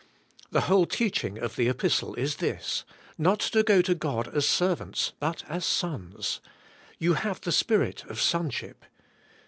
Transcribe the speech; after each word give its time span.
The 0.49 0.61
whole 0.61 0.87
teaching 0.87 1.37
of 1.37 1.55
the 1.55 1.69
epistle 1.69 2.15
is 2.15 2.37
this, 2.37 2.85
not 3.19 3.39
to 3.41 3.61
g 3.63 3.71
o 3.73 3.81
to 3.83 3.93
God 3.93 4.35
as 4.35 4.47
servants 4.47 5.13
but 5.19 5.43
as 5.47 5.63
sons. 5.63 6.41
You 6.97 7.13
have 7.13 7.41
the 7.41 7.51
Spirit 7.51 8.03
of 8.05 8.19
sonship. 8.19 8.83